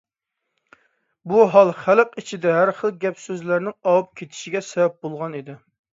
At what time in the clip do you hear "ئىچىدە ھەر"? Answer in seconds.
2.21-2.71